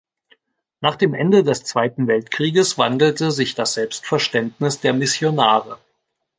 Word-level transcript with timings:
Nach 0.79 0.95
dem 0.95 1.13
Ende 1.13 1.43
des 1.43 1.63
Zweiten 1.63 2.07
Weltkrieges 2.07 2.75
wandelte 2.79 3.29
sich 3.29 3.53
das 3.53 3.75
Selbstverständnis 3.75 4.79
der 4.79 4.93
Missionare. 4.93 5.77